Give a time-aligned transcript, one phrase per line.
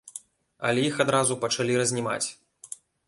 [0.69, 2.27] Але іх адразу пачалі разнімаць.